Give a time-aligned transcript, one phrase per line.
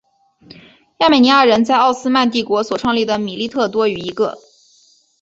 [0.97, 4.39] 亚美尼亚人在奥斯曼帝国内所创立的米利特多于一个。